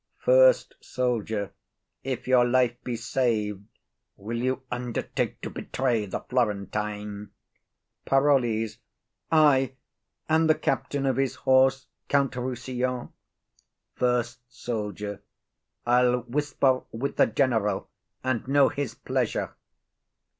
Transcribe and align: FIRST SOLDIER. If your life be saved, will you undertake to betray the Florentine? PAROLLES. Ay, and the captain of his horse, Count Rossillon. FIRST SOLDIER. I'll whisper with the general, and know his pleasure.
FIRST 0.17 0.73
SOLDIER. 0.81 1.51
If 2.03 2.27
your 2.27 2.43
life 2.43 2.75
be 2.83 2.95
saved, 2.95 3.65
will 4.17 4.39
you 4.39 4.63
undertake 4.71 5.39
to 5.41 5.51
betray 5.51 6.07
the 6.07 6.21
Florentine? 6.21 7.29
PAROLLES. 8.05 8.79
Ay, 9.31 9.75
and 10.27 10.49
the 10.49 10.55
captain 10.55 11.05
of 11.05 11.17
his 11.17 11.35
horse, 11.45 11.85
Count 12.09 12.31
Rossillon. 12.35 13.09
FIRST 13.93 14.39
SOLDIER. 14.49 15.21
I'll 15.85 16.21
whisper 16.21 16.81
with 16.91 17.17
the 17.17 17.27
general, 17.27 17.87
and 18.23 18.47
know 18.47 18.69
his 18.69 18.95
pleasure. 18.95 19.53